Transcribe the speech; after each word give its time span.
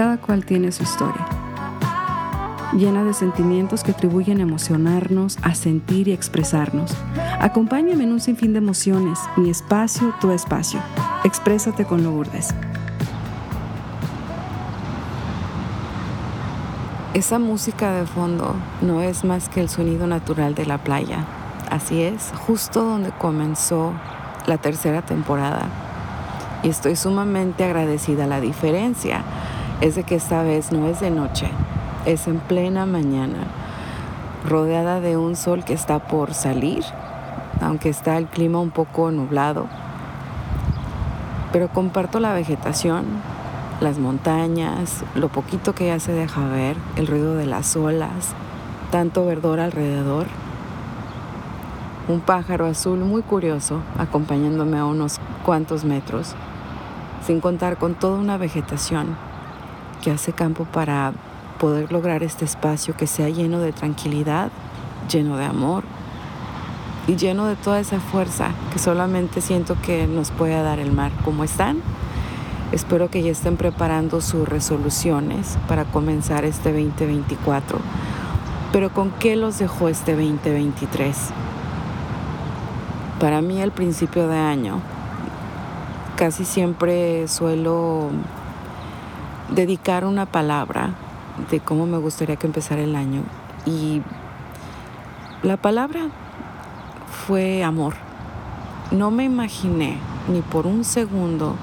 Cada 0.00 0.16
cual 0.16 0.46
tiene 0.46 0.72
su 0.72 0.82
historia, 0.82 1.26
llena 2.72 3.04
de 3.04 3.12
sentimientos 3.12 3.82
que 3.82 3.90
atribuyen 3.90 4.38
a 4.38 4.44
emocionarnos, 4.44 5.36
a 5.42 5.54
sentir 5.54 6.08
y 6.08 6.12
expresarnos. 6.12 6.96
Acompáñame 7.38 8.04
en 8.04 8.12
un 8.12 8.20
sinfín 8.20 8.54
de 8.54 8.60
emociones, 8.60 9.18
mi 9.36 9.50
espacio, 9.50 10.14
tu 10.18 10.30
espacio. 10.30 10.80
Exprésate 11.22 11.84
con 11.84 12.02
Lourdes. 12.02 12.54
Esa 17.12 17.38
música 17.38 17.92
de 17.92 18.06
fondo 18.06 18.54
no 18.80 19.02
es 19.02 19.22
más 19.22 19.50
que 19.50 19.60
el 19.60 19.68
sonido 19.68 20.06
natural 20.06 20.54
de 20.54 20.64
la 20.64 20.78
playa. 20.78 21.26
Así 21.70 22.00
es, 22.00 22.32
justo 22.46 22.82
donde 22.84 23.10
comenzó 23.10 23.92
la 24.46 24.56
tercera 24.56 25.02
temporada. 25.02 25.68
Y 26.62 26.70
estoy 26.70 26.96
sumamente 26.96 27.64
agradecida. 27.64 28.26
La 28.26 28.40
diferencia 28.40 29.24
es 29.80 29.94
de 29.94 30.02
que 30.04 30.14
esta 30.14 30.42
vez 30.42 30.72
no 30.72 30.86
es 30.88 31.00
de 31.00 31.10
noche, 31.10 31.48
es 32.04 32.28
en 32.28 32.38
plena 32.38 32.84
mañana, 32.84 33.46
rodeada 34.46 35.00
de 35.00 35.16
un 35.16 35.36
sol 35.36 35.64
que 35.64 35.72
está 35.72 36.00
por 36.00 36.34
salir, 36.34 36.84
aunque 37.62 37.88
está 37.88 38.18
el 38.18 38.26
clima 38.26 38.60
un 38.60 38.70
poco 38.70 39.10
nublado. 39.10 39.68
Pero 41.52 41.68
comparto 41.68 42.20
la 42.20 42.34
vegetación, 42.34 43.06
las 43.80 43.98
montañas, 43.98 45.02
lo 45.14 45.28
poquito 45.28 45.74
que 45.74 45.86
ya 45.86 45.98
se 45.98 46.12
deja 46.12 46.46
ver, 46.46 46.76
el 46.96 47.06
ruido 47.06 47.34
de 47.36 47.46
las 47.46 47.74
olas, 47.74 48.34
tanto 48.90 49.24
verdor 49.24 49.60
alrededor. 49.60 50.26
Un 52.06 52.20
pájaro 52.20 52.66
azul 52.66 52.98
muy 52.98 53.22
curioso 53.22 53.80
acompañándome 53.98 54.78
a 54.78 54.84
unos 54.84 55.18
cuantos 55.42 55.84
metros, 55.84 56.34
sin 57.26 57.40
contar 57.40 57.78
con 57.78 57.94
toda 57.94 58.18
una 58.18 58.36
vegetación 58.36 59.29
que 60.02 60.10
hace 60.10 60.32
campo 60.32 60.64
para 60.64 61.12
poder 61.58 61.92
lograr 61.92 62.22
este 62.22 62.44
espacio 62.44 62.96
que 62.96 63.06
sea 63.06 63.28
lleno 63.28 63.60
de 63.60 63.72
tranquilidad, 63.72 64.50
lleno 65.10 65.36
de 65.36 65.44
amor 65.44 65.84
y 67.06 67.16
lleno 67.16 67.46
de 67.46 67.56
toda 67.56 67.80
esa 67.80 68.00
fuerza 68.00 68.52
que 68.72 68.78
solamente 68.78 69.40
siento 69.40 69.76
que 69.82 70.06
nos 70.06 70.30
puede 70.30 70.60
dar 70.62 70.78
el 70.78 70.92
mar. 70.92 71.12
¿Cómo 71.24 71.44
están? 71.44 71.82
Espero 72.72 73.10
que 73.10 73.22
ya 73.22 73.32
estén 73.32 73.56
preparando 73.56 74.20
sus 74.20 74.48
resoluciones 74.48 75.58
para 75.66 75.84
comenzar 75.84 76.44
este 76.44 76.72
2024. 76.72 77.78
Pero 78.72 78.94
¿con 78.94 79.10
qué 79.10 79.34
los 79.34 79.58
dejó 79.58 79.88
este 79.88 80.12
2023? 80.12 81.16
Para 83.18 83.42
mí 83.42 83.60
el 83.60 83.72
principio 83.72 84.28
de 84.28 84.38
año 84.38 84.80
casi 86.16 86.44
siempre 86.44 87.26
suelo 87.28 88.10
dedicar 89.54 90.04
una 90.04 90.26
palabra 90.26 90.94
de 91.50 91.60
cómo 91.60 91.86
me 91.86 91.98
gustaría 91.98 92.36
que 92.36 92.46
empezara 92.46 92.82
el 92.82 92.96
año 92.96 93.22
y 93.66 94.02
la 95.42 95.56
palabra 95.56 96.08
fue 97.26 97.64
amor. 97.64 97.94
No 98.90 99.10
me 99.10 99.24
imaginé 99.24 99.98
ni 100.28 100.42
por 100.42 100.66
un 100.66 100.84
segundo 100.84 101.56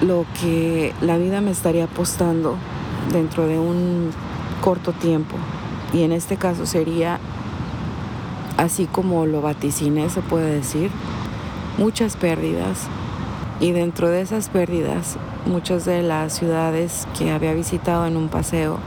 lo 0.00 0.24
que 0.40 0.94
la 1.02 1.18
vida 1.18 1.40
me 1.40 1.50
estaría 1.50 1.84
apostando 1.84 2.56
dentro 3.12 3.46
de 3.46 3.58
un 3.58 4.10
corto 4.60 4.92
tiempo. 4.92 5.36
Y 5.92 6.02
en 6.02 6.12
este 6.12 6.36
caso 6.36 6.66
sería, 6.66 7.18
así 8.56 8.86
como 8.86 9.26
lo 9.26 9.42
vaticiné, 9.42 10.08
se 10.08 10.22
puede 10.22 10.54
decir, 10.54 10.90
muchas 11.78 12.16
pérdidas. 12.16 12.88
Y 13.60 13.72
dentro 13.72 14.08
de 14.08 14.22
esas 14.22 14.48
pérdidas, 14.48 15.18
muchas 15.44 15.84
de 15.84 16.02
las 16.02 16.32
ciudades 16.32 17.06
que 17.18 17.30
había 17.30 17.52
visitado 17.52 18.06
en 18.06 18.16
un 18.16 18.28
paseo 18.28 18.78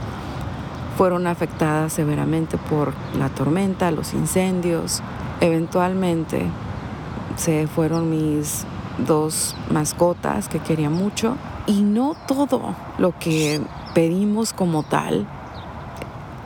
fueron 0.98 1.28
afectadas 1.28 1.92
severamente 1.92 2.58
por 2.58 2.92
la 3.16 3.28
tormenta, 3.28 3.92
los 3.92 4.14
incendios. 4.14 5.00
Eventualmente 5.40 6.46
se 7.36 7.68
fueron 7.68 8.10
mis 8.10 8.64
dos 8.98 9.56
mascotas 9.70 10.48
que 10.48 10.58
quería 10.58 10.90
mucho 10.90 11.36
y 11.66 11.82
no 11.82 12.16
todo 12.26 12.74
lo 12.98 13.16
que 13.18 13.60
pedimos 13.94 14.52
como 14.52 14.82
tal 14.82 15.26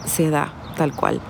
se 0.05 0.29
da 0.29 0.53
tal 0.77 0.95
cual. 0.95 1.21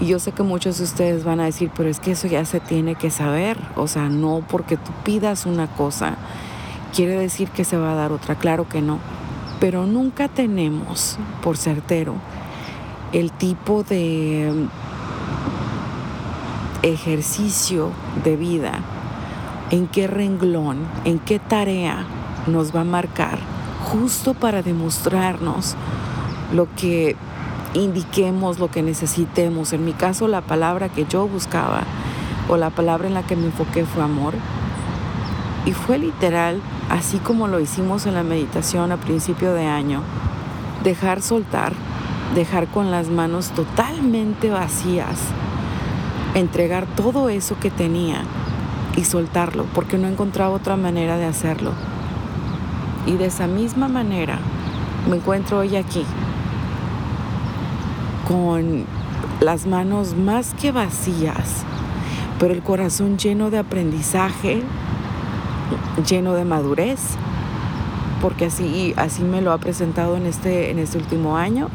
Y 0.00 0.06
yo 0.06 0.18
sé 0.18 0.32
que 0.32 0.42
muchos 0.42 0.78
de 0.78 0.84
ustedes 0.84 1.24
van 1.24 1.40
a 1.40 1.44
decir, 1.44 1.70
pero 1.76 1.88
es 1.88 2.00
que 2.00 2.12
eso 2.12 2.26
ya 2.26 2.44
se 2.44 2.60
tiene 2.60 2.94
que 2.94 3.10
saber. 3.10 3.58
O 3.76 3.86
sea, 3.86 4.08
no 4.08 4.42
porque 4.48 4.76
tú 4.76 4.90
pidas 5.04 5.46
una 5.46 5.68
cosa, 5.68 6.16
quiere 6.94 7.16
decir 7.16 7.48
que 7.48 7.64
se 7.64 7.76
va 7.76 7.92
a 7.92 7.94
dar 7.94 8.12
otra. 8.12 8.34
Claro 8.34 8.68
que 8.68 8.82
no. 8.82 8.98
Pero 9.60 9.86
nunca 9.86 10.28
tenemos, 10.28 11.18
por 11.42 11.56
certero, 11.56 12.16
el 13.12 13.30
tipo 13.30 13.84
de 13.84 14.66
ejercicio 16.82 17.90
de 18.24 18.36
vida 18.36 18.80
en 19.70 19.86
qué 19.86 20.06
renglón, 20.06 20.78
en 21.04 21.18
qué 21.18 21.38
tarea 21.38 22.04
nos 22.46 22.74
va 22.74 22.82
a 22.82 22.84
marcar, 22.84 23.38
justo 23.84 24.34
para 24.34 24.62
demostrarnos 24.62 25.76
lo 26.52 26.68
que 26.76 27.16
indiquemos, 27.74 28.58
lo 28.58 28.70
que 28.70 28.82
necesitemos. 28.82 29.72
En 29.72 29.84
mi 29.84 29.92
caso, 29.92 30.28
la 30.28 30.40
palabra 30.40 30.88
que 30.88 31.04
yo 31.04 31.26
buscaba 31.28 31.82
o 32.48 32.56
la 32.56 32.70
palabra 32.70 33.08
en 33.08 33.14
la 33.14 33.22
que 33.22 33.36
me 33.36 33.46
enfoqué 33.46 33.84
fue 33.84 34.02
amor. 34.02 34.34
Y 35.66 35.72
fue 35.72 35.98
literal, 35.98 36.60
así 36.90 37.18
como 37.18 37.48
lo 37.48 37.60
hicimos 37.60 38.06
en 38.06 38.14
la 38.14 38.22
meditación 38.22 38.92
a 38.92 38.98
principio 38.98 39.54
de 39.54 39.66
año, 39.66 40.02
dejar 40.82 41.22
soltar, 41.22 41.72
dejar 42.34 42.66
con 42.66 42.90
las 42.90 43.08
manos 43.08 43.48
totalmente 43.50 44.50
vacías, 44.50 45.18
entregar 46.34 46.86
todo 46.86 47.28
eso 47.30 47.56
que 47.58 47.70
tenía 47.70 48.22
y 48.96 49.04
soltarlo, 49.04 49.64
porque 49.74 49.96
no 49.96 50.06
encontraba 50.06 50.54
otra 50.54 50.76
manera 50.76 51.16
de 51.16 51.24
hacerlo. 51.24 51.72
Y 53.06 53.12
de 53.12 53.26
esa 53.26 53.46
misma 53.46 53.88
manera 53.88 54.38
me 55.08 55.16
encuentro 55.16 55.58
hoy 55.58 55.76
aquí, 55.76 56.04
con 58.26 58.84
las 59.40 59.66
manos 59.66 60.14
más 60.16 60.54
que 60.54 60.72
vacías, 60.72 61.64
pero 62.38 62.54
el 62.54 62.62
corazón 62.62 63.18
lleno 63.18 63.50
de 63.50 63.58
aprendizaje, 63.58 64.62
lleno 66.08 66.34
de 66.34 66.44
madurez, 66.44 67.00
porque 68.20 68.46
así, 68.46 68.94
así 68.96 69.22
me 69.22 69.42
lo 69.42 69.52
ha 69.52 69.58
presentado 69.58 70.16
en 70.16 70.26
este, 70.26 70.70
en 70.70 70.78
este 70.78 70.98
último 70.98 71.36
año, 71.36 71.68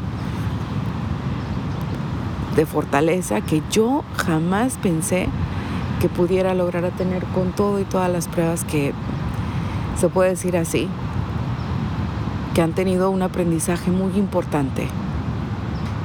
de 2.56 2.66
fortaleza 2.66 3.40
que 3.40 3.62
yo 3.70 4.02
jamás 4.16 4.76
pensé 4.82 5.28
que 6.00 6.08
pudiera 6.08 6.54
lograr 6.54 6.90
tener 6.90 7.24
con 7.26 7.52
todo 7.52 7.78
y 7.78 7.84
todas 7.84 8.10
las 8.10 8.26
pruebas 8.26 8.64
que 8.64 8.92
se 9.96 10.08
puede 10.08 10.30
decir 10.30 10.56
así, 10.56 10.88
que 12.54 12.62
han 12.62 12.72
tenido 12.72 13.10
un 13.10 13.22
aprendizaje 13.22 13.90
muy 13.90 14.18
importante. 14.18 14.88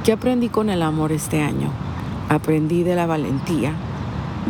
¿Qué 0.06 0.12
aprendí 0.12 0.50
con 0.50 0.70
el 0.70 0.82
amor 0.82 1.10
este 1.10 1.42
año? 1.42 1.68
Aprendí 2.28 2.84
de 2.84 2.94
la 2.94 3.06
valentía, 3.06 3.72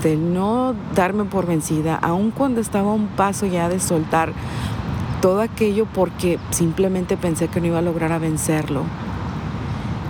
de 0.03 0.15
no 0.15 0.75
darme 0.95 1.25
por 1.25 1.47
vencida, 1.47 1.95
aun 1.95 2.31
cuando 2.31 2.61
estaba 2.61 2.91
a 2.91 2.95
un 2.95 3.07
paso 3.07 3.47
ya 3.47 3.71
de 3.71 3.81
soltar 3.81 4.35
todo 5.23 5.41
aquello 5.41 5.87
porque 5.87 6.39
simplemente 6.51 7.17
pensé 7.17 7.49
que 7.49 7.63
no 7.63 7.69
iba 7.69 7.79
a 7.79 7.81
lograr 7.81 8.13
a 8.13 8.19
vencerlo. 8.19 8.83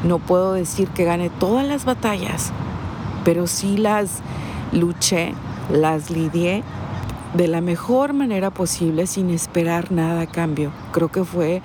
No 0.02 0.18
puedo 0.18 0.52
decir 0.52 0.88
que 0.88 1.04
gane 1.04 1.30
todas 1.30 1.64
las 1.64 1.84
batallas, 1.84 2.50
pero 3.24 3.46
sí 3.46 3.76
las 3.76 4.22
luché, 4.72 5.32
las 5.70 6.10
lidié 6.10 6.64
de 7.36 7.48
la 7.48 7.60
mejor 7.60 8.12
manera 8.12 8.50
posible 8.50 9.06
sin 9.06 9.30
esperar 9.30 9.92
nada 9.92 10.22
a 10.22 10.26
cambio. 10.26 10.72
Creo 10.92 11.08
que 11.08 11.24
fue 11.24 11.62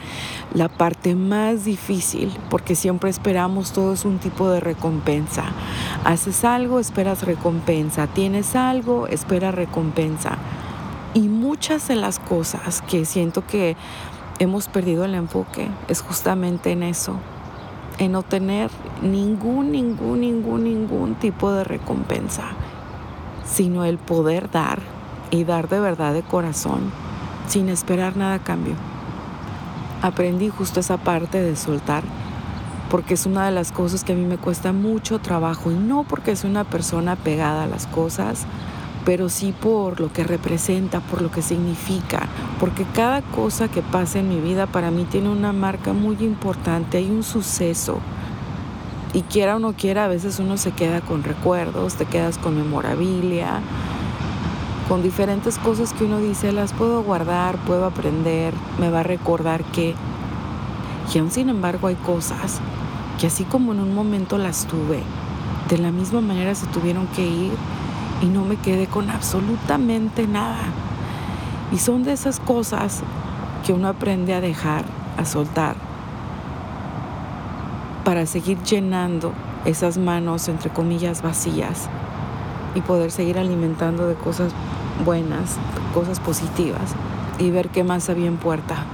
la 0.53 0.67
parte 0.67 1.15
más 1.15 1.63
difícil 1.63 2.31
porque 2.49 2.75
siempre 2.75 3.09
esperamos 3.09 3.71
todos 3.71 4.05
un 4.05 4.19
tipo 4.19 4.49
de 4.49 4.59
recompensa. 4.59 5.45
Haces 6.03 6.43
algo, 6.43 6.79
esperas 6.79 7.23
recompensa. 7.23 8.07
Tienes 8.07 8.55
algo, 8.55 9.07
esperas 9.07 9.55
recompensa. 9.55 10.37
Y 11.13 11.21
muchas 11.21 11.87
de 11.87 11.95
las 11.95 12.19
cosas 12.19 12.81
que 12.81 13.05
siento 13.05 13.45
que 13.45 13.75
hemos 14.39 14.67
perdido 14.67 15.05
el 15.05 15.15
enfoque 15.15 15.69
es 15.87 16.01
justamente 16.01 16.71
en 16.71 16.83
eso, 16.83 17.15
en 17.97 18.13
no 18.13 18.23
tener 18.23 18.69
ningún, 19.01 19.71
ningún, 19.71 20.21
ningún, 20.21 20.63
ningún 20.63 21.15
tipo 21.15 21.51
de 21.51 21.63
recompensa 21.63 22.45
sino 23.51 23.83
el 23.83 23.97
poder 23.97 24.49
dar 24.49 24.79
y 25.31 25.45
dar 25.45 25.69
de 25.69 25.79
verdad 25.79 26.13
de 26.13 26.21
corazón 26.21 26.91
sin 27.47 27.69
esperar 27.69 28.15
nada 28.15 28.35
a 28.35 28.39
cambio. 28.43 28.75
Aprendí 30.01 30.49
justo 30.49 30.79
esa 30.79 30.97
parte 30.97 31.41
de 31.41 31.55
soltar 31.55 32.03
porque 32.91 33.13
es 33.13 33.25
una 33.25 33.45
de 33.45 33.53
las 33.53 33.71
cosas 33.71 34.03
que 34.03 34.11
a 34.11 34.15
mí 34.15 34.25
me 34.25 34.37
cuesta 34.37 34.73
mucho 34.73 35.19
trabajo 35.19 35.71
y 35.71 35.75
no 35.75 36.03
porque 36.03 36.35
soy 36.35 36.49
una 36.49 36.65
persona 36.65 37.15
pegada 37.15 37.63
a 37.63 37.67
las 37.67 37.87
cosas, 37.87 38.45
pero 39.05 39.29
sí 39.29 39.53
por 39.53 40.01
lo 40.01 40.11
que 40.11 40.25
representa, 40.25 40.99
por 40.99 41.21
lo 41.21 41.31
que 41.31 41.41
significa, 41.41 42.27
porque 42.59 42.83
cada 42.93 43.21
cosa 43.21 43.69
que 43.69 43.81
pasa 43.81 44.19
en 44.19 44.27
mi 44.27 44.41
vida 44.41 44.67
para 44.67 44.91
mí 44.91 45.05
tiene 45.09 45.29
una 45.29 45.53
marca 45.53 45.93
muy 45.93 46.17
importante, 46.19 46.97
hay 46.97 47.09
un 47.09 47.23
suceso. 47.23 47.99
Y 49.13 49.21
quiera 49.21 49.55
o 49.55 49.59
no 49.59 49.71
quiera, 49.71 50.05
a 50.05 50.09
veces 50.09 50.39
uno 50.39 50.57
se 50.57 50.71
queda 50.71 50.99
con 50.99 51.23
recuerdos, 51.23 51.95
te 51.95 52.05
quedas 52.05 52.37
con 52.37 52.57
memorabilia, 52.57 53.61
con 54.91 55.01
diferentes 55.01 55.57
cosas 55.57 55.93
que 55.93 56.03
uno 56.03 56.17
dice, 56.17 56.51
las 56.51 56.73
puedo 56.73 57.01
guardar, 57.01 57.55
puedo 57.59 57.85
aprender, 57.85 58.53
me 58.77 58.89
va 58.89 58.99
a 58.99 59.03
recordar 59.03 59.63
que... 59.63 59.95
Y 61.13 61.17
aún 61.17 61.31
sin 61.31 61.47
embargo 61.47 61.87
hay 61.87 61.95
cosas 61.95 62.59
que 63.17 63.27
así 63.27 63.45
como 63.45 63.71
en 63.71 63.79
un 63.79 63.95
momento 63.95 64.37
las 64.37 64.65
tuve, 64.65 65.01
de 65.69 65.77
la 65.77 65.93
misma 65.93 66.19
manera 66.19 66.53
se 66.55 66.67
tuvieron 66.67 67.07
que 67.07 67.25
ir 67.25 67.53
y 68.21 68.25
no 68.25 68.43
me 68.43 68.57
quedé 68.57 68.87
con 68.87 69.09
absolutamente 69.09 70.27
nada. 70.27 70.65
Y 71.71 71.77
son 71.77 72.03
de 72.03 72.11
esas 72.11 72.41
cosas 72.41 73.01
que 73.65 73.71
uno 73.71 73.87
aprende 73.87 74.33
a 74.33 74.41
dejar, 74.41 74.83
a 75.15 75.23
soltar, 75.23 75.77
para 78.03 78.25
seguir 78.25 78.61
llenando 78.63 79.31
esas 79.63 79.97
manos, 79.97 80.49
entre 80.49 80.69
comillas, 80.69 81.21
vacías 81.21 81.87
y 82.75 82.81
poder 82.81 83.09
seguir 83.09 83.39
alimentando 83.39 84.05
de 84.05 84.15
cosas 84.15 84.51
buenas, 85.05 85.57
cosas 85.93 86.19
positivas 86.19 86.95
y 87.39 87.51
ver 87.51 87.69
qué 87.69 87.83
más 87.83 88.09
había 88.09 88.27
en 88.27 88.37
puerta. 88.37 88.85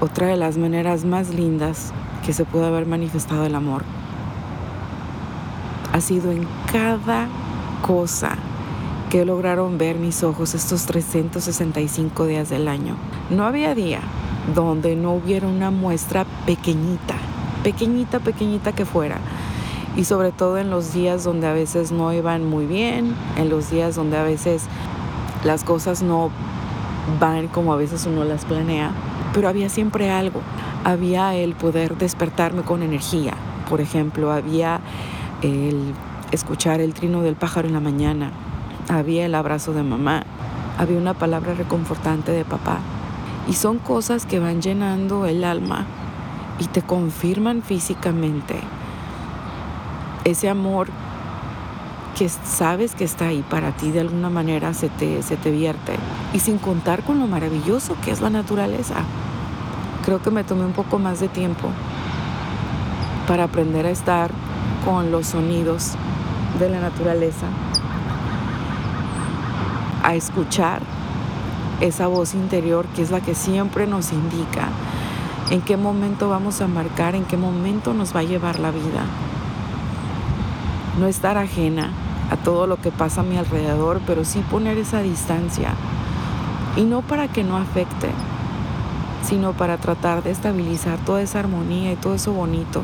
Otra 0.00 0.28
de 0.28 0.36
las 0.36 0.56
maneras 0.56 1.04
más 1.04 1.30
lindas 1.30 1.92
que 2.24 2.32
se 2.32 2.44
puede 2.44 2.66
haber 2.66 2.86
manifestado 2.86 3.44
el 3.44 3.54
amor 3.54 3.82
ha 5.92 6.00
sido 6.00 6.30
en 6.30 6.46
cada 6.70 7.26
cosa 7.82 8.36
que 9.10 9.24
lograron 9.24 9.78
ver 9.78 9.96
mis 9.96 10.22
ojos 10.22 10.54
estos 10.54 10.84
365 10.86 12.26
días 12.26 12.50
del 12.50 12.68
año. 12.68 12.96
No 13.30 13.44
había 13.44 13.74
día 13.74 14.00
donde 14.54 14.96
no 14.96 15.14
hubiera 15.14 15.46
una 15.46 15.70
muestra 15.70 16.24
pequeñita, 16.46 17.14
pequeñita, 17.62 18.20
pequeñita 18.20 18.72
que 18.72 18.84
fuera. 18.84 19.18
Y 19.96 20.04
sobre 20.04 20.32
todo 20.32 20.58
en 20.58 20.70
los 20.70 20.92
días 20.92 21.24
donde 21.24 21.46
a 21.46 21.52
veces 21.52 21.90
no 21.92 22.12
iban 22.12 22.44
muy 22.44 22.66
bien, 22.66 23.14
en 23.36 23.48
los 23.48 23.70
días 23.70 23.96
donde 23.96 24.16
a 24.16 24.22
veces 24.22 24.64
las 25.44 25.64
cosas 25.64 26.02
no 26.02 26.30
van 27.20 27.48
como 27.48 27.72
a 27.72 27.76
veces 27.76 28.06
uno 28.06 28.24
las 28.24 28.44
planea, 28.44 28.92
pero 29.32 29.48
había 29.48 29.68
siempre 29.68 30.10
algo. 30.10 30.40
Había 30.84 31.34
el 31.34 31.54
poder 31.54 31.96
despertarme 31.96 32.62
con 32.62 32.82
energía, 32.82 33.34
por 33.68 33.80
ejemplo, 33.80 34.32
había 34.32 34.80
el 35.42 35.94
escuchar 36.30 36.80
el 36.80 36.94
trino 36.94 37.22
del 37.22 37.34
pájaro 37.34 37.68
en 37.68 37.74
la 37.74 37.80
mañana, 37.80 38.30
había 38.88 39.26
el 39.26 39.34
abrazo 39.34 39.72
de 39.72 39.82
mamá, 39.82 40.24
había 40.78 40.98
una 40.98 41.14
palabra 41.14 41.54
reconfortante 41.54 42.32
de 42.32 42.44
papá. 42.44 42.78
Y 43.48 43.54
son 43.54 43.78
cosas 43.78 44.26
que 44.26 44.38
van 44.38 44.60
llenando 44.60 45.26
el 45.26 45.42
alma 45.42 45.86
y 46.60 46.66
te 46.66 46.82
confirman 46.82 47.62
físicamente 47.62 48.60
ese 50.24 50.48
amor 50.48 50.88
que 52.18 52.28
sabes 52.28 52.94
que 52.94 53.04
está 53.04 53.28
ahí 53.28 53.44
para 53.48 53.72
ti 53.72 53.92
de 53.92 54.00
alguna 54.00 54.28
manera 54.28 54.74
se 54.74 54.88
te, 54.88 55.22
se 55.22 55.36
te 55.36 55.50
vierte. 55.50 55.94
Y 56.32 56.40
sin 56.40 56.58
contar 56.58 57.02
con 57.02 57.18
lo 57.20 57.26
maravilloso 57.26 57.96
que 58.04 58.10
es 58.10 58.20
la 58.20 58.30
naturaleza. 58.30 58.96
Creo 60.04 60.20
que 60.20 60.30
me 60.30 60.42
tomé 60.42 60.64
un 60.64 60.72
poco 60.72 60.98
más 60.98 61.20
de 61.20 61.28
tiempo 61.28 61.68
para 63.28 63.44
aprender 63.44 63.86
a 63.86 63.90
estar 63.90 64.30
con 64.84 65.12
los 65.12 65.28
sonidos 65.28 65.92
de 66.58 66.70
la 66.70 66.80
naturaleza, 66.80 67.46
a 70.02 70.14
escuchar 70.14 70.80
esa 71.80 72.06
voz 72.06 72.34
interior 72.34 72.86
que 72.96 73.02
es 73.02 73.10
la 73.10 73.20
que 73.20 73.34
siempre 73.34 73.86
nos 73.86 74.12
indica 74.12 74.68
en 75.50 75.60
qué 75.60 75.76
momento 75.76 76.28
vamos 76.28 76.60
a 76.60 76.66
marcar, 76.66 77.14
en 77.14 77.24
qué 77.24 77.36
momento 77.36 77.94
nos 77.94 78.14
va 78.14 78.20
a 78.20 78.24
llevar 78.24 78.58
la 78.58 78.70
vida. 78.70 79.04
No 80.98 81.06
estar 81.06 81.36
ajena 81.36 81.90
a 82.30 82.36
todo 82.36 82.66
lo 82.66 82.80
que 82.80 82.90
pasa 82.90 83.20
a 83.20 83.24
mi 83.24 83.36
alrededor, 83.36 84.00
pero 84.06 84.24
sí 84.24 84.42
poner 84.50 84.78
esa 84.78 85.00
distancia. 85.00 85.74
Y 86.76 86.82
no 86.82 87.02
para 87.02 87.28
que 87.28 87.44
no 87.44 87.56
afecte, 87.56 88.10
sino 89.22 89.52
para 89.52 89.76
tratar 89.78 90.22
de 90.22 90.30
estabilizar 90.30 90.98
toda 90.98 91.22
esa 91.22 91.40
armonía 91.40 91.92
y 91.92 91.96
todo 91.96 92.14
eso 92.14 92.32
bonito. 92.32 92.82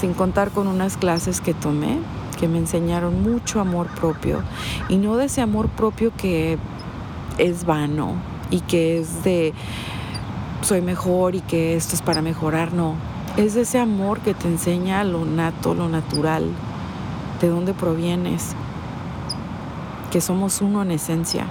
Sin 0.00 0.14
contar 0.14 0.50
con 0.50 0.66
unas 0.66 0.96
clases 0.96 1.40
que 1.40 1.54
tomé 1.54 1.98
que 2.38 2.48
me 2.48 2.58
enseñaron 2.58 3.22
mucho 3.22 3.60
amor 3.60 3.86
propio 3.86 4.42
y 4.88 4.96
no 4.96 5.16
de 5.16 5.26
ese 5.26 5.40
amor 5.40 5.68
propio 5.68 6.12
que 6.16 6.58
es 7.38 7.64
vano 7.64 8.14
y 8.50 8.60
que 8.60 8.98
es 8.98 9.22
de 9.22 9.54
soy 10.62 10.80
mejor 10.80 11.34
y 11.34 11.40
que 11.40 11.76
esto 11.76 11.94
es 11.94 12.02
para 12.02 12.22
mejorar, 12.22 12.72
no. 12.72 12.94
Es 13.36 13.54
de 13.54 13.62
ese 13.62 13.78
amor 13.78 14.20
que 14.20 14.34
te 14.34 14.48
enseña 14.48 15.04
lo 15.04 15.24
nato, 15.24 15.74
lo 15.74 15.88
natural, 15.88 16.48
de 17.40 17.48
dónde 17.48 17.74
provienes, 17.74 18.54
que 20.10 20.20
somos 20.20 20.60
uno 20.60 20.82
en 20.82 20.92
esencia. 20.92 21.46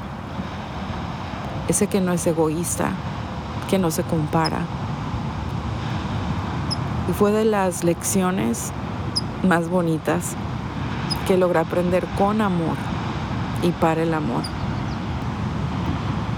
Ese 1.68 1.88
que 1.88 2.02
no 2.02 2.14
es 2.14 2.26
egoísta, 2.28 2.92
que 3.70 3.78
no 3.78 3.92
se 3.92 4.04
compara. 4.04 4.60
Y 7.10 7.14
fue 7.14 7.32
de 7.32 7.46
las 7.46 7.84
lecciones 7.84 8.72
más 9.48 9.70
bonitas 9.70 10.36
que 11.28 11.38
logra 11.38 11.62
aprender 11.62 12.06
con 12.18 12.42
amor 12.42 12.76
y 13.62 13.72
para 13.72 14.04
el 14.04 14.14
amor. 14.14 14.44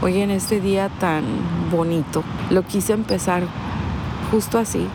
Hoy 0.01 0.21
en 0.21 0.31
este 0.31 0.61
día 0.61 0.89
tan 0.99 1.23
bonito, 1.71 2.23
lo 2.49 2.63
quise 2.63 2.93
empezar 2.93 3.43
justo 4.31 4.57
así, 4.59 4.87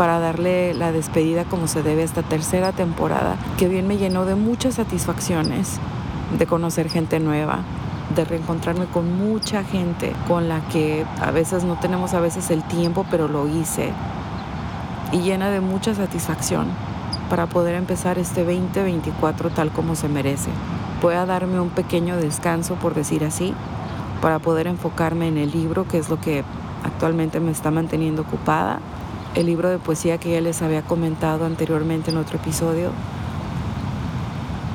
para 0.00 0.18
darle 0.18 0.72
la 0.72 0.92
despedida 0.92 1.44
como 1.44 1.66
se 1.66 1.82
debe 1.82 2.00
a 2.00 2.06
esta 2.06 2.22
tercera 2.22 2.72
temporada, 2.72 3.36
que 3.58 3.68
bien 3.68 3.86
me 3.86 3.98
llenó 3.98 4.24
de 4.24 4.34
muchas 4.34 4.76
satisfacciones, 4.76 5.78
de 6.38 6.46
conocer 6.46 6.88
gente 6.88 7.20
nueva, 7.20 7.58
de 8.16 8.24
reencontrarme 8.24 8.86
con 8.86 9.14
mucha 9.18 9.62
gente 9.62 10.14
con 10.26 10.48
la 10.48 10.62
que 10.68 11.04
a 11.20 11.30
veces 11.32 11.64
no 11.64 11.78
tenemos 11.78 12.14
a 12.14 12.20
veces 12.20 12.50
el 12.50 12.62
tiempo, 12.62 13.04
pero 13.10 13.28
lo 13.28 13.46
hice, 13.46 13.92
y 15.12 15.18
llena 15.18 15.50
de 15.50 15.60
mucha 15.60 15.94
satisfacción 15.94 16.68
para 17.28 17.44
poder 17.44 17.74
empezar 17.74 18.18
este 18.18 18.42
2024 18.42 19.50
tal 19.50 19.70
como 19.70 19.96
se 19.96 20.08
merece. 20.08 20.48
Pueda 21.02 21.26
darme 21.26 21.60
un 21.60 21.68
pequeño 21.68 22.16
descanso, 22.16 22.76
por 22.76 22.94
decir 22.94 23.22
así, 23.22 23.52
para 24.22 24.38
poder 24.38 24.66
enfocarme 24.66 25.28
en 25.28 25.36
el 25.36 25.50
libro, 25.50 25.86
que 25.86 25.98
es 25.98 26.08
lo 26.08 26.18
que 26.18 26.42
actualmente 26.84 27.38
me 27.38 27.50
está 27.50 27.70
manteniendo 27.70 28.22
ocupada. 28.22 28.80
El 29.34 29.46
libro 29.46 29.68
de 29.68 29.78
poesía 29.78 30.18
que 30.18 30.32
ya 30.32 30.40
les 30.40 30.60
había 30.60 30.82
comentado 30.82 31.46
anteriormente 31.46 32.10
en 32.10 32.16
otro 32.16 32.36
episodio. 32.36 32.90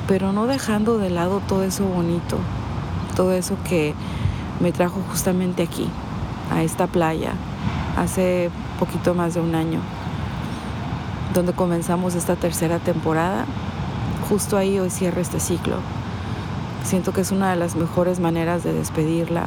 Pero 0.08 0.32
no 0.32 0.46
dejando 0.46 0.98
de 0.98 1.10
lado 1.10 1.42
todo 1.46 1.62
eso 1.62 1.84
bonito, 1.84 2.38
todo 3.16 3.32
eso 3.32 3.56
que 3.68 3.94
me 4.60 4.72
trajo 4.72 5.02
justamente 5.10 5.62
aquí, 5.62 5.88
a 6.50 6.62
esta 6.62 6.86
playa, 6.86 7.32
hace 7.96 8.50
poquito 8.78 9.14
más 9.14 9.34
de 9.34 9.40
un 9.40 9.54
año 9.54 9.80
donde 11.34 11.52
comenzamos 11.52 12.14
esta 12.14 12.34
tercera 12.36 12.78
temporada. 12.78 13.44
Justo 14.28 14.56
ahí 14.56 14.78
hoy 14.78 14.90
cierro 14.90 15.20
este 15.20 15.38
ciclo. 15.38 15.76
Siento 16.82 17.12
que 17.12 17.20
es 17.20 17.30
una 17.30 17.50
de 17.50 17.56
las 17.56 17.76
mejores 17.76 18.20
maneras 18.20 18.64
de 18.64 18.72
despedirla 18.72 19.46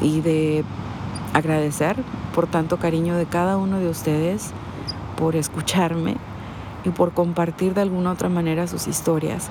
y 0.00 0.20
de 0.20 0.64
agradecer 1.32 1.96
por 2.34 2.46
tanto 2.46 2.78
cariño 2.78 3.16
de 3.16 3.26
cada 3.26 3.56
uno 3.56 3.78
de 3.78 3.88
ustedes, 3.88 4.50
por 5.16 5.36
escucharme 5.36 6.16
y 6.84 6.90
por 6.90 7.12
compartir 7.12 7.74
de 7.74 7.82
alguna 7.82 8.12
otra 8.12 8.28
manera 8.28 8.66
sus 8.66 8.86
historias. 8.88 9.48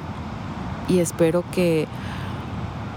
Y 0.87 0.99
espero 0.99 1.43
que 1.51 1.87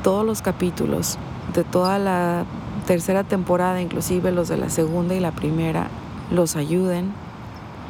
todos 0.02 0.26
los 0.26 0.43
capítulos 0.43 1.19
de 1.55 1.64
toda 1.64 1.99
la 1.99 2.45
tercera 2.87 3.25
temporada, 3.25 3.81
inclusive 3.81 4.33
los 4.33 4.49
de 4.49 4.57
la 4.57 4.71
segunda 4.71 5.14
y 5.14 5.21
la 5.21 5.33
primera, 5.33 5.88
los 6.31 6.57
ayuden 6.57 7.12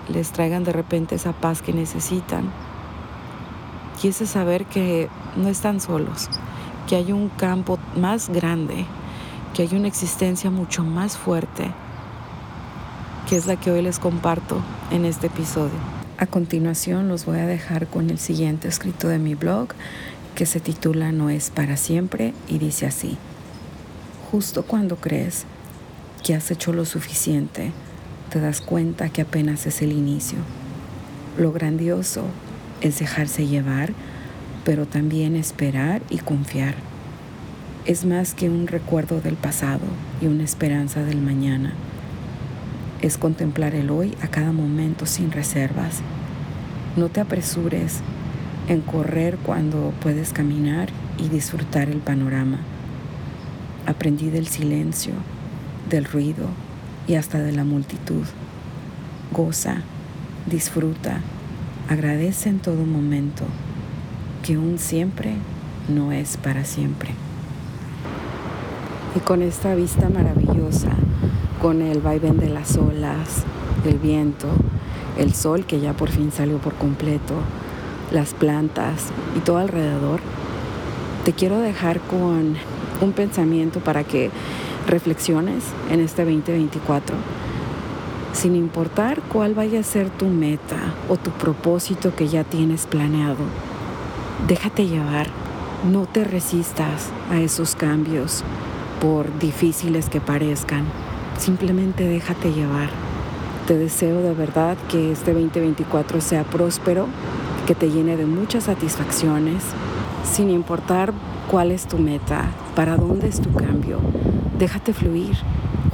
les 0.09 0.31
traigan 0.31 0.65
de 0.65 0.73
repente 0.73 1.15
esa 1.15 1.33
paz 1.33 1.63
que 1.63 1.73
necesitan. 1.73 2.51
Y 4.03 4.09
ese 4.09 4.27
saber 4.27 4.67
que 4.67 5.09
no 5.37 5.49
están 5.49 5.81
solos, 5.81 6.29
que 6.87 6.97
hay 6.97 7.13
un 7.13 7.29
campo 7.29 7.79
más 7.97 8.29
grande, 8.29 8.85
que 9.55 9.63
hay 9.63 9.75
una 9.75 9.89
existencia 9.89 10.51
mucho 10.51 10.85
más 10.85 11.17
fuerte, 11.17 11.73
que 13.29 13.37
es 13.37 13.47
la 13.47 13.57
que 13.57 13.71
hoy 13.71 13.83
les 13.83 13.99
comparto 13.99 14.63
en 14.91 15.05
este 15.05 15.27
episodio. 15.27 15.79
A 16.19 16.27
continuación 16.27 17.09
los 17.09 17.27
voy 17.27 17.39
a 17.39 17.47
dejar 17.47 17.87
con 17.87 18.11
el 18.11 18.19
siguiente 18.19 18.69
escrito 18.69 19.09
de 19.09 19.19
mi 19.19 19.35
blog 19.35 19.69
que 20.35 20.47
se 20.47 20.61
titula 20.61 21.13
No 21.13 21.31
es 21.31 21.51
para 21.51 21.77
siempre 21.77 22.33
y 22.49 22.59
dice 22.59 22.87
así. 22.87 23.17
Justo 24.31 24.65
cuando 24.65 24.97
crees 24.97 25.45
que 26.25 26.35
has 26.35 26.51
hecho 26.51 26.73
lo 26.73 26.85
suficiente, 26.85 27.73
te 28.31 28.41
das 28.41 28.61
cuenta 28.61 29.09
que 29.09 29.23
apenas 29.23 29.67
es 29.67 29.83
el 29.83 29.93
inicio. 29.93 30.39
Lo 31.37 31.53
grandioso 31.53 32.25
es 32.81 32.99
dejarse 32.99 33.47
llevar 33.47 33.93
pero 34.67 34.85
también 34.85 35.37
esperar 35.37 36.03
y 36.11 36.19
confiar. 36.19 36.75
Es 37.85 38.05
más 38.05 38.35
que 38.35 38.51
un 38.51 38.67
recuerdo 38.67 39.21
del 39.21 39.37
pasado 39.37 39.85
y 40.21 40.27
una 40.27 40.43
esperanza 40.43 41.05
del 41.05 41.21
mañana. 41.21 41.73
Es 43.03 43.19
contemplar 43.19 43.75
el 43.75 43.91
hoy 43.91 44.17
a 44.23 44.29
cada 44.29 44.53
momento 44.53 45.05
sin 45.05 45.31
reservas. 45.31 46.01
No 46.97 47.11
te 47.11 47.21
apresures 47.21 48.01
en 48.69 48.81
correr 48.81 49.37
cuando 49.37 49.93
puedes 50.01 50.33
caminar 50.33 50.89
y 51.19 51.29
disfrutar 51.29 51.91
el 51.91 51.99
panorama. 51.99 52.59
Aprendí 53.87 54.31
del 54.31 54.47
silencio, 54.47 55.13
del 55.91 56.07
ruido 56.07 56.49
y 57.07 57.17
hasta 57.17 57.39
de 57.39 57.53
la 57.53 57.65
multitud. 57.65 58.25
Goza, 59.31 59.83
disfruta, 60.47 61.21
agradece 61.89 62.49
en 62.49 62.61
todo 62.61 62.87
momento 62.87 63.45
que 64.43 64.57
un 64.57 64.79
siempre 64.79 65.35
no 65.89 66.13
es 66.13 66.39
para 66.39 66.65
siempre. 66.65 67.11
Y 69.15 69.21
con 69.21 69.43
esta 69.43 69.75
vista 69.75 70.09
maravillosa, 70.09 70.91
con 71.61 71.83
el 71.83 72.01
vaivén 72.01 72.39
de 72.39 72.49
las 72.49 72.77
olas, 72.77 73.45
el 73.85 73.99
viento, 73.99 74.49
el 75.19 75.35
sol 75.35 75.65
que 75.65 75.81
ya 75.81 75.93
por 75.93 76.11
fin 76.11 76.31
salió 76.33 76.59
por 76.59 76.75
completo, 76.75 77.35
las 78.11 78.35
plantas 78.35 79.07
y 79.37 79.41
todo 79.41 79.59
alrededor, 79.59 80.21
te 81.25 81.33
quiero 81.33 81.59
dejar 81.59 82.01
con 82.01 82.57
un 83.01 83.13
pensamiento 83.13 83.81
para 83.81 84.05
que 84.05 84.31
reflexiones 84.87 85.65
en 85.91 86.01
este 86.01 86.25
2024, 86.25 87.17
sin 88.33 88.55
importar 88.55 89.21
cuál 89.33 89.55
vaya 89.55 89.81
a 89.81 89.83
ser 89.83 90.11
tu 90.11 90.27
meta 90.27 90.95
o 91.09 91.17
tu 91.17 91.31
propósito 91.31 92.15
que 92.15 92.29
ya 92.29 92.45
tienes 92.45 92.87
planeado. 92.87 93.45
Déjate 94.47 94.87
llevar, 94.87 95.29
no 95.91 96.07
te 96.07 96.23
resistas 96.23 97.11
a 97.31 97.41
esos 97.41 97.75
cambios 97.75 98.45
por 99.01 99.39
difíciles 99.39 100.09
que 100.09 100.21
parezcan, 100.21 100.85
simplemente 101.39 102.09
déjate 102.09 102.53
llevar. 102.53 102.89
Te 103.67 103.77
deseo 103.77 104.23
de 104.23 104.33
verdad 104.33 104.77
que 104.89 105.13
este 105.13 105.33
2024 105.33 106.21
sea 106.21 106.45
próspero, 106.45 107.07
que 107.67 107.75
te 107.75 107.91
llene 107.91 108.17
de 108.17 108.27
muchas 108.27 108.65
satisfacciones, 108.65 109.63
sin 110.25 110.51
importar 110.51 111.13
cuál 111.51 111.73
es 111.73 111.87
tu 111.87 111.99
meta, 111.99 112.51
para 112.75 112.97
dónde 112.97 113.29
es 113.29 113.41
tu 113.41 113.53
cambio. 113.53 113.99
Déjate 114.59 114.93
fluir, 114.93 115.37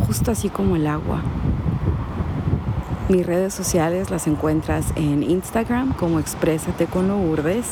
justo 0.06 0.30
así 0.30 0.48
como 0.48 0.76
el 0.76 0.86
agua. 0.86 1.22
Mis 3.08 3.26
redes 3.26 3.52
sociales 3.52 4.10
las 4.10 4.26
encuentras 4.26 4.86
en 4.96 5.22
Instagram 5.22 5.92
como 5.94 6.18
Exprésate 6.18 6.86
con 6.86 7.08
Lourdes 7.08 7.66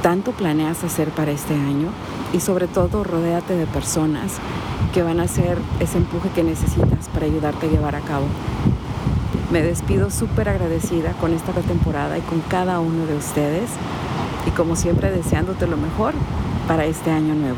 tanto 0.01 0.31
planeas 0.31 0.85
hacer 0.85 1.09
para 1.09 1.31
este 1.31 1.55
año 1.55 1.89
y 2.33 2.39
sobre 2.39 2.67
todo 2.67 3.03
rodéate 3.03 3.55
de 3.55 3.65
personas 3.65 4.33
que 4.93 5.03
van 5.03 5.19
a 5.19 5.23
hacer 5.23 5.57
ese 5.79 5.97
empuje 5.97 6.29
que 6.29 6.43
necesitas 6.43 7.09
para 7.13 7.25
ayudarte 7.25 7.67
a 7.67 7.69
llevar 7.69 7.95
a 7.95 8.01
cabo. 8.01 8.25
Me 9.51 9.61
despido 9.61 10.11
súper 10.11 10.49
agradecida 10.49 11.13
con 11.13 11.33
esta 11.33 11.51
temporada 11.53 12.17
y 12.17 12.21
con 12.21 12.41
cada 12.41 12.79
uno 12.79 13.05
de 13.05 13.15
ustedes 13.15 13.69
y 14.45 14.51
como 14.51 14.75
siempre 14.75 15.11
deseándote 15.11 15.67
lo 15.67 15.77
mejor 15.77 16.13
para 16.67 16.85
este 16.85 17.11
año 17.11 17.33
nuevo. 17.33 17.57